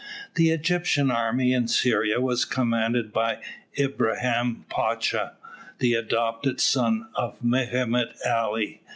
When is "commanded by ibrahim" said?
2.43-4.65